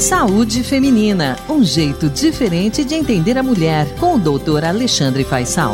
Saúde 0.00 0.64
Feminina, 0.64 1.36
um 1.46 1.62
jeito 1.62 2.08
diferente 2.08 2.86
de 2.86 2.94
entender 2.94 3.36
a 3.36 3.42
mulher, 3.42 3.84
com 4.00 4.14
o 4.14 4.18
doutor 4.18 4.64
Alexandre 4.64 5.22
Faisal. 5.24 5.72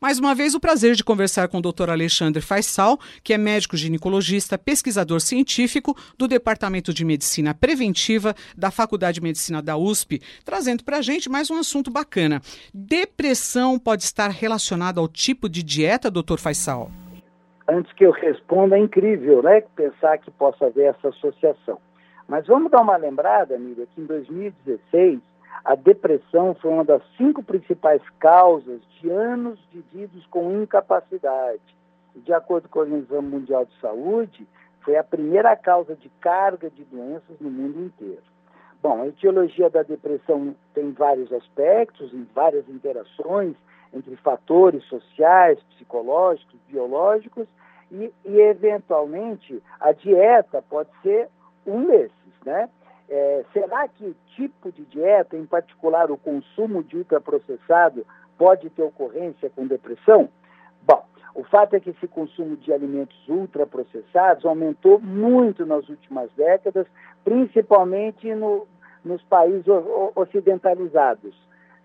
Mais 0.00 0.20
uma 0.20 0.32
vez, 0.32 0.54
o 0.54 0.60
prazer 0.60 0.94
de 0.94 1.02
conversar 1.02 1.48
com 1.48 1.58
o 1.58 1.60
Dr. 1.60 1.90
Alexandre 1.90 2.40
Faisal, 2.40 3.00
que 3.24 3.34
é 3.34 3.36
médico 3.36 3.76
ginecologista, 3.76 4.56
pesquisador 4.56 5.20
científico 5.20 5.96
do 6.16 6.28
Departamento 6.28 6.94
de 6.94 7.04
Medicina 7.04 7.52
Preventiva 7.52 8.32
da 8.56 8.70
Faculdade 8.70 9.16
de 9.16 9.22
Medicina 9.22 9.60
da 9.60 9.76
USP, 9.76 10.20
trazendo 10.44 10.84
para 10.84 10.98
a 10.98 11.02
gente 11.02 11.28
mais 11.28 11.50
um 11.50 11.58
assunto 11.58 11.90
bacana. 11.90 12.40
Depressão 12.72 13.76
pode 13.76 14.04
estar 14.04 14.28
relacionada 14.30 15.00
ao 15.00 15.08
tipo 15.08 15.48
de 15.48 15.64
dieta, 15.64 16.08
Dr. 16.08 16.38
Faisal? 16.38 16.92
Antes 17.68 17.92
que 17.94 18.04
eu 18.06 18.12
responda, 18.12 18.76
é 18.76 18.80
incrível, 18.80 19.42
né? 19.42 19.62
Pensar 19.74 20.16
que 20.18 20.30
possa 20.30 20.66
haver 20.66 20.94
essa 20.94 21.08
associação. 21.08 21.80
Mas 22.32 22.46
vamos 22.46 22.70
dar 22.70 22.80
uma 22.80 22.96
lembrada, 22.96 23.54
amiga, 23.54 23.84
que 23.94 24.00
em 24.00 24.06
2016 24.06 25.20
a 25.66 25.74
depressão 25.74 26.54
foi 26.54 26.70
uma 26.70 26.82
das 26.82 27.02
cinco 27.18 27.42
principais 27.42 28.00
causas 28.18 28.80
de 28.98 29.10
anos 29.10 29.60
vividos 29.70 30.24
com 30.28 30.50
incapacidade. 30.62 31.60
De 32.16 32.32
acordo 32.32 32.70
com 32.70 32.78
a 32.78 32.82
Organização 32.84 33.20
Mundial 33.20 33.66
de 33.66 33.78
Saúde, 33.82 34.46
foi 34.80 34.96
a 34.96 35.04
primeira 35.04 35.54
causa 35.56 35.94
de 35.94 36.08
carga 36.22 36.70
de 36.70 36.82
doenças 36.84 37.38
no 37.38 37.50
mundo 37.50 37.84
inteiro. 37.84 38.22
Bom, 38.82 39.02
a 39.02 39.08
etiologia 39.08 39.68
da 39.68 39.82
depressão 39.82 40.56
tem 40.72 40.90
vários 40.90 41.30
aspectos, 41.34 42.14
em 42.14 42.26
várias 42.34 42.66
interações 42.66 43.54
entre 43.92 44.16
fatores 44.16 44.82
sociais, 44.84 45.58
psicológicos, 45.74 46.58
biológicos 46.66 47.46
e, 47.90 48.10
e 48.24 48.40
eventualmente, 48.40 49.62
a 49.78 49.92
dieta 49.92 50.64
pode 50.70 50.88
ser 51.02 51.28
um 51.66 51.84
desses, 51.84 52.21
né? 52.44 52.68
É, 53.08 53.44
será 53.52 53.86
que 53.88 54.06
o 54.06 54.16
tipo 54.36 54.72
de 54.72 54.84
dieta, 54.84 55.36
em 55.36 55.44
particular 55.44 56.10
o 56.10 56.16
consumo 56.16 56.82
de 56.82 56.96
ultraprocessado, 56.96 58.06
pode 58.38 58.70
ter 58.70 58.82
ocorrência 58.82 59.50
com 59.50 59.66
depressão? 59.66 60.28
Bom, 60.82 61.04
o 61.34 61.44
fato 61.44 61.74
é 61.74 61.80
que 61.80 61.90
esse 61.90 62.08
consumo 62.08 62.56
de 62.56 62.72
alimentos 62.72 63.16
ultraprocessados 63.28 64.44
aumentou 64.44 64.98
muito 64.98 65.66
nas 65.66 65.88
últimas 65.88 66.30
décadas, 66.32 66.86
principalmente 67.24 68.34
no, 68.34 68.66
nos 69.04 69.22
países 69.24 69.64
ocidentalizados. 70.14 71.34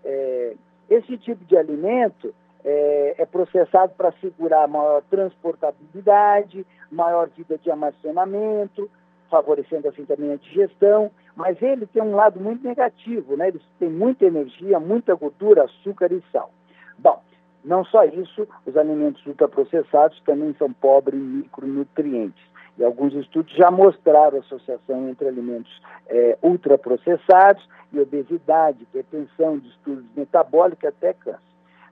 É, 0.04 0.54
esse 0.88 1.18
tipo 1.18 1.44
de 1.44 1.56
alimento 1.56 2.34
é, 2.64 3.14
é 3.18 3.26
processado 3.26 3.92
para 3.96 4.08
assegurar 4.08 4.66
maior 4.68 5.02
transportabilidade, 5.10 6.66
maior 6.90 7.28
vida 7.28 7.58
de 7.58 7.70
armazenamento, 7.70 8.90
favorecendo 9.30 9.88
assim 9.88 10.04
também 10.04 10.32
a 10.32 10.36
digestão, 10.36 11.10
mas 11.36 11.60
ele 11.62 11.86
tem 11.86 12.02
um 12.02 12.14
lado 12.14 12.40
muito 12.40 12.66
negativo, 12.66 13.36
né? 13.36 13.48
Ele 13.48 13.60
tem 13.78 13.90
muita 13.90 14.24
energia, 14.24 14.80
muita 14.80 15.14
gordura, 15.14 15.64
açúcar 15.64 16.12
e 16.12 16.22
sal. 16.32 16.50
Bom, 16.98 17.22
não 17.64 17.84
só 17.84 18.04
isso, 18.04 18.46
os 18.66 18.76
alimentos 18.76 19.24
ultraprocessados 19.26 20.20
também 20.24 20.54
são 20.58 20.72
pobres 20.72 21.18
em 21.18 21.24
micronutrientes. 21.24 22.42
E 22.78 22.84
alguns 22.84 23.12
estudos 23.14 23.52
já 23.54 23.70
mostraram 23.70 24.38
a 24.38 24.40
associação 24.40 25.08
entre 25.08 25.28
alimentos 25.28 25.82
é, 26.06 26.38
ultraprocessados 26.42 27.68
e 27.92 27.98
obesidade, 27.98 28.84
hipertensão, 28.84 29.58
distúrbios 29.58 30.06
metabólicos 30.16 30.84
até 30.84 31.12
câncer. 31.12 31.40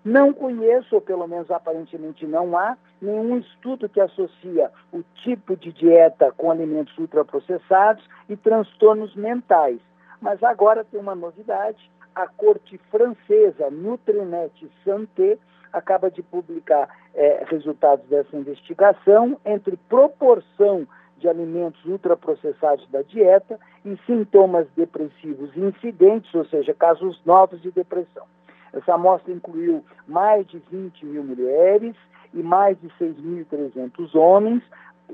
Não 0.05 0.33
conheço, 0.33 0.95
ou 0.95 1.01
pelo 1.01 1.27
menos 1.27 1.51
aparentemente 1.51 2.25
não 2.25 2.57
há, 2.57 2.77
nenhum 3.01 3.39
estudo 3.39 3.89
que 3.89 4.01
associa 4.01 4.71
o 4.93 5.03
tipo 5.23 5.57
de 5.57 5.73
dieta 5.73 6.33
com 6.37 6.51
alimentos 6.51 6.97
ultraprocessados 6.99 8.05
e 8.29 8.37
transtornos 8.37 9.15
mentais. 9.15 9.81
Mas 10.21 10.43
agora 10.43 10.85
tem 10.85 11.01
uma 11.01 11.15
novidade: 11.15 11.91
a 12.15 12.27
corte 12.27 12.79
francesa 12.91 13.71
Nutrinet 13.71 14.71
Santé 14.85 15.39
acaba 15.73 16.11
de 16.11 16.23
publicar 16.23 16.89
é, 17.15 17.45
resultados 17.49 18.07
dessa 18.09 18.37
investigação 18.37 19.39
entre 19.45 19.77
proporção 19.89 20.87
de 21.19 21.29
alimentos 21.29 21.83
ultraprocessados 21.85 22.87
da 22.91 23.03
dieta 23.03 23.59
e 23.85 23.97
sintomas 24.07 24.67
depressivos 24.77 25.55
incidentes, 25.57 26.33
ou 26.35 26.45
seja, 26.47 26.75
casos 26.75 27.21
novos 27.25 27.61
de 27.63 27.71
depressão. 27.71 28.25
Essa 28.73 28.95
amostra 28.95 29.33
incluiu 29.33 29.83
mais 30.07 30.47
de 30.47 30.59
20 30.71 31.07
mil 31.07 31.25
mulheres 31.25 31.97
e 32.33 32.43
mais 32.43 32.79
de 32.81 32.89
6.300 33.01 34.15
homens, 34.15 34.63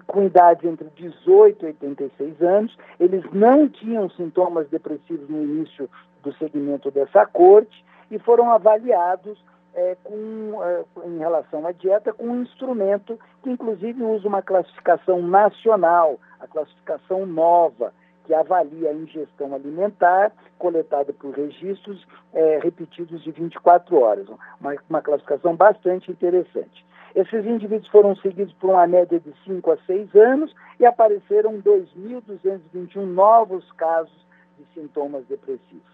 com 0.07 0.25
idades 0.25 0.65
entre 0.65 0.89
18 0.97 1.65
e 1.65 1.67
86 1.67 2.43
anos. 2.43 2.77
Eles 2.99 3.25
não 3.33 3.69
tinham 3.69 4.09
sintomas 4.11 4.69
depressivos 4.69 5.29
no 5.29 5.43
início 5.43 5.89
do 6.23 6.33
segmento 6.35 6.91
dessa 6.91 7.27
corte 7.27 7.85
e 8.11 8.19
foram 8.19 8.51
avaliados 8.51 9.43
é, 9.75 9.97
com, 10.03 10.63
é, 10.63 10.85
em 11.07 11.19
relação 11.19 11.67
à 11.67 11.73
dieta 11.73 12.13
com 12.13 12.27
um 12.27 12.43
instrumento 12.43 13.19
que, 13.43 13.51
inclusive, 13.51 14.03
usa 14.03 14.29
uma 14.29 14.43
classificação 14.43 15.23
nacional, 15.23 16.19
a 16.41 16.47
classificação 16.47 17.27
nova, 17.27 17.93
que 18.25 18.35
avalia 18.35 18.91
a 18.91 18.95
ingestão 18.95 19.55
alimentar 19.55 20.33
coletada 20.59 21.13
por 21.13 21.35
registros 21.35 22.07
é, 22.33 22.61
repetidos 22.63 23.23
de 23.23 23.33
24 23.33 23.99
horas. 23.99 24.29
Uma, 24.61 24.77
uma 24.89 25.03
classificação 25.03 25.57
bastante 25.57 26.11
interessante. 26.11 26.85
Esses 27.15 27.45
indivíduos 27.45 27.89
foram 27.89 28.17
seguidos 28.17 28.55
por 28.55 28.71
uma 28.71 28.87
média 28.87 29.21
de 29.21 29.35
5 29.45 29.71
a 29.71 29.77
6 29.87 30.15
anos 30.15 30.55
e 30.81 30.87
apareceram 30.87 31.61
2.221 31.61 33.05
novos 33.05 33.71
casos 33.73 34.27
de 34.59 34.65
sintomas 34.75 35.25
depressivos. 35.27 35.93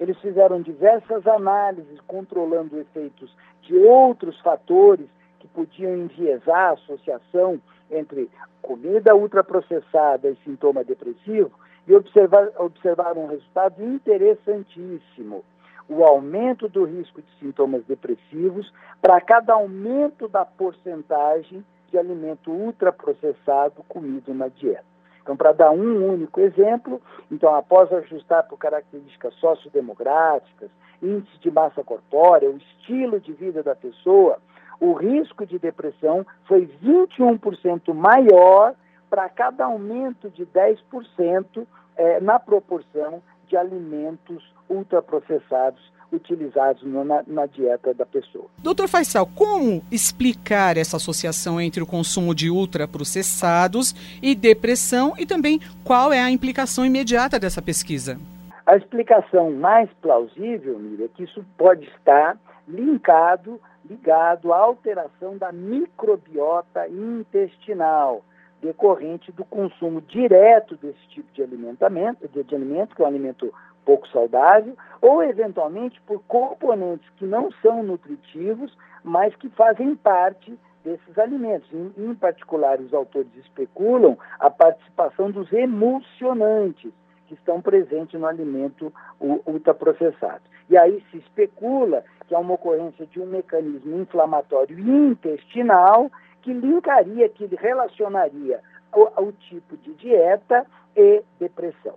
Eles 0.00 0.18
fizeram 0.18 0.60
diversas 0.60 1.26
análises 1.26 2.00
controlando 2.06 2.78
efeitos 2.78 3.34
de 3.62 3.76
outros 3.76 4.38
fatores 4.40 5.06
que 5.38 5.48
podiam 5.48 5.96
enviesar 5.96 6.70
a 6.70 6.72
associação 6.72 7.60
entre 7.90 8.28
comida 8.60 9.14
ultraprocessada 9.14 10.28
e 10.28 10.36
sintoma 10.44 10.82
depressivo 10.82 11.52
e 11.86 11.94
observar, 11.94 12.50
observaram 12.58 13.24
um 13.24 13.28
resultado 13.28 13.82
interessantíssimo. 13.82 15.44
O 15.88 16.04
aumento 16.04 16.68
do 16.68 16.84
risco 16.84 17.22
de 17.22 17.38
sintomas 17.38 17.84
depressivos 17.84 18.72
para 19.00 19.20
cada 19.20 19.54
aumento 19.54 20.28
da 20.28 20.44
porcentagem 20.44 21.64
de 21.90 21.98
alimento 21.98 22.50
ultraprocessado 22.50 23.82
comido 23.88 24.34
na 24.34 24.48
dieta. 24.48 24.84
Então, 25.22 25.36
para 25.36 25.52
dar 25.52 25.70
um 25.72 26.12
único 26.12 26.40
exemplo, 26.40 27.00
então, 27.30 27.54
após 27.54 27.92
ajustar 27.92 28.44
por 28.44 28.56
características 28.58 29.34
sociodemográficas, 29.34 30.70
índice 31.02 31.38
de 31.40 31.50
massa 31.50 31.82
corpórea, 31.82 32.48
o 32.48 32.56
estilo 32.56 33.18
de 33.18 33.32
vida 33.32 33.62
da 33.62 33.74
pessoa, 33.74 34.38
o 34.78 34.92
risco 34.92 35.44
de 35.44 35.58
depressão 35.58 36.24
foi 36.46 36.70
21% 36.82 37.92
maior 37.92 38.74
para 39.10 39.28
cada 39.28 39.64
aumento 39.64 40.30
de 40.30 40.46
10% 40.46 41.66
é, 41.96 42.20
na 42.20 42.38
proporção 42.38 43.22
de 43.48 43.56
alimentos 43.56 44.42
ultraprocessados 44.68 45.80
utilizados 46.12 46.82
na, 46.84 47.22
na, 47.26 47.46
dieta 47.46 47.92
da 47.92 48.06
pessoa. 48.06 48.46
Doutor 48.58 48.88
Faisal, 48.88 49.26
como 49.26 49.82
explicar 49.90 50.76
essa 50.76 50.96
associação 50.96 51.60
entre 51.60 51.82
o 51.82 51.86
consumo 51.86 52.34
de 52.34 52.48
ultraprocessados 52.48 53.94
e 54.22 54.34
depressão 54.34 55.14
e 55.18 55.26
também 55.26 55.60
qual 55.84 56.12
é 56.12 56.20
a 56.20 56.30
implicação 56.30 56.86
imediata 56.86 57.38
dessa 57.38 57.60
pesquisa? 57.60 58.18
A 58.64 58.76
explicação 58.76 59.52
mais 59.52 59.88
plausível, 60.00 60.78
Miriam, 60.78 61.06
é 61.06 61.08
que 61.08 61.24
isso 61.24 61.44
pode 61.56 61.86
estar 61.86 62.36
linkado, 62.66 63.60
ligado 63.88 64.52
à 64.52 64.58
alteração 64.58 65.36
da 65.38 65.52
microbiota 65.52 66.88
intestinal 66.88 68.24
decorrente 68.66 69.30
do 69.30 69.44
consumo 69.44 70.00
direto 70.00 70.76
desse 70.76 71.06
tipo 71.08 71.32
de 71.32 71.42
alimentamento, 71.42 72.26
de, 72.28 72.42
de 72.42 72.54
alimento, 72.54 72.96
que 72.96 73.02
é 73.02 73.04
um 73.04 73.08
alimento 73.08 73.54
pouco 73.84 74.08
saudável, 74.08 74.76
ou 75.00 75.22
eventualmente 75.22 76.00
por 76.02 76.20
componentes 76.26 77.08
que 77.16 77.24
não 77.24 77.50
são 77.62 77.84
nutritivos, 77.84 78.76
mas 79.04 79.34
que 79.36 79.48
fazem 79.50 79.94
parte 79.94 80.58
desses 80.84 81.16
alimentos. 81.16 81.72
Em, 81.72 81.92
em 81.96 82.14
particular, 82.14 82.80
os 82.80 82.92
autores 82.92 83.30
especulam 83.36 84.18
a 84.40 84.50
participação 84.50 85.30
dos 85.30 85.52
emulsionantes 85.52 86.92
que 87.28 87.34
estão 87.34 87.60
presentes 87.60 88.18
no 88.18 88.26
alimento 88.26 88.92
ultraprocessado. 89.20 90.42
E 90.68 90.76
aí 90.76 91.04
se 91.10 91.18
especula 91.18 92.04
que 92.26 92.34
há 92.34 92.38
uma 92.38 92.54
ocorrência 92.54 93.06
de 93.06 93.20
um 93.20 93.26
mecanismo 93.26 94.00
inflamatório 94.00 94.78
intestinal 94.78 96.10
que 96.46 96.52
linkaria, 96.52 97.28
que 97.28 97.44
relacionaria 97.56 98.60
o, 98.94 99.20
o 99.20 99.32
tipo 99.32 99.76
de 99.78 99.92
dieta 99.94 100.64
e 100.94 101.20
depressão. 101.40 101.94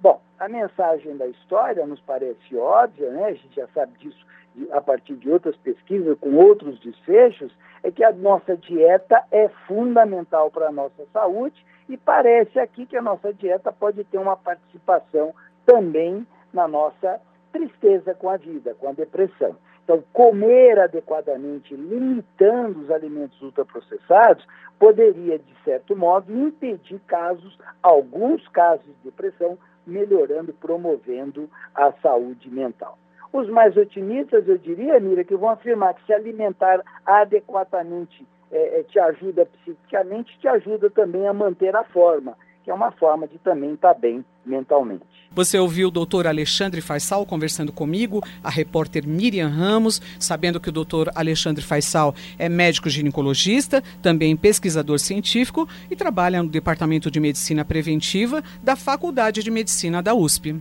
Bom, 0.00 0.20
a 0.40 0.48
mensagem 0.48 1.16
da 1.16 1.28
história 1.28 1.86
nos 1.86 2.00
parece 2.00 2.56
óbvia, 2.56 3.10
né? 3.12 3.26
a 3.26 3.32
gente 3.32 3.54
já 3.54 3.68
sabe 3.68 3.96
disso 4.00 4.26
a 4.72 4.80
partir 4.80 5.14
de 5.14 5.30
outras 5.30 5.56
pesquisas, 5.58 6.18
com 6.18 6.34
outros 6.34 6.80
desfechos, 6.80 7.56
é 7.84 7.92
que 7.92 8.02
a 8.02 8.10
nossa 8.12 8.56
dieta 8.56 9.22
é 9.30 9.48
fundamental 9.68 10.50
para 10.50 10.66
a 10.66 10.72
nossa 10.72 11.06
saúde 11.12 11.64
e 11.88 11.96
parece 11.96 12.58
aqui 12.58 12.86
que 12.86 12.96
a 12.96 13.02
nossa 13.02 13.32
dieta 13.32 13.72
pode 13.72 14.02
ter 14.02 14.18
uma 14.18 14.36
participação 14.36 15.32
também 15.64 16.26
na 16.52 16.66
nossa 16.66 17.20
tristeza 17.52 18.14
com 18.14 18.28
a 18.28 18.36
vida, 18.36 18.74
com 18.74 18.88
a 18.88 18.92
depressão. 18.92 19.54
Então, 19.84 20.02
comer 20.12 20.78
adequadamente, 20.78 21.74
limitando 21.74 22.80
os 22.80 22.90
alimentos 22.90 23.40
ultraprocessados, 23.42 24.46
poderia, 24.78 25.38
de 25.38 25.54
certo 25.64 25.96
modo, 25.96 26.32
impedir 26.32 27.00
casos, 27.06 27.58
alguns 27.82 28.46
casos 28.48 28.86
de 28.86 29.10
depressão, 29.10 29.58
melhorando, 29.86 30.52
promovendo 30.52 31.50
a 31.74 31.92
saúde 32.00 32.48
mental. 32.48 32.96
Os 33.32 33.48
mais 33.48 33.76
otimistas, 33.76 34.46
eu 34.46 34.58
diria, 34.58 35.00
Mira, 35.00 35.24
que 35.24 35.34
vão 35.34 35.50
afirmar 35.50 35.94
que 35.94 36.04
se 36.04 36.12
alimentar 36.12 36.80
adequadamente 37.04 38.26
é, 38.52 38.80
é, 38.80 38.82
te 38.82 38.98
ajuda 38.98 39.46
psiquicamente, 39.46 40.38
te 40.38 40.46
ajuda 40.46 40.90
também 40.90 41.26
a 41.26 41.32
manter 41.32 41.74
a 41.74 41.82
forma, 41.84 42.36
que 42.64 42.70
é 42.70 42.74
uma 42.74 42.90
forma 42.92 43.26
de 43.26 43.38
também 43.38 43.74
estar 43.74 43.94
tá 43.94 44.00
bem 44.00 44.24
mentalmente. 44.44 45.02
Você 45.30 45.58
ouviu 45.58 45.88
o 45.88 45.90
doutor 45.90 46.26
Alexandre 46.26 46.80
Faisal 46.80 47.24
conversando 47.24 47.72
comigo, 47.72 48.22
a 48.42 48.50
repórter 48.50 49.06
Miriam 49.06 49.48
Ramos, 49.48 50.00
sabendo 50.18 50.60
que 50.60 50.68
o 50.68 50.72
doutor 50.72 51.10
Alexandre 51.14 51.64
Faisal 51.64 52.14
é 52.38 52.48
médico 52.48 52.90
ginecologista, 52.90 53.82
também 54.02 54.36
pesquisador 54.36 54.98
científico 54.98 55.66
e 55.90 55.96
trabalha 55.96 56.42
no 56.42 56.48
Departamento 56.48 57.10
de 57.10 57.18
Medicina 57.18 57.64
Preventiva 57.64 58.42
da 58.62 58.76
Faculdade 58.76 59.42
de 59.42 59.50
Medicina 59.50 60.02
da 60.02 60.14
USP. 60.14 60.60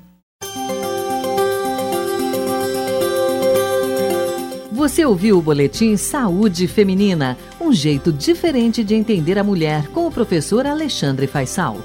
Você 4.81 5.05
ouviu 5.05 5.37
o 5.37 5.41
boletim 5.43 5.95
Saúde 5.95 6.67
Feminina, 6.67 7.37
um 7.59 7.71
jeito 7.71 8.11
diferente 8.11 8.83
de 8.83 8.95
entender 8.95 9.37
a 9.37 9.43
mulher 9.43 9.85
com 9.89 10.07
o 10.07 10.11
professor 10.11 10.65
Alexandre 10.65 11.27
Faisal. 11.27 11.77